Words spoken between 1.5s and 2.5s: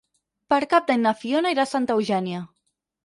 irà a Santa Eugènia.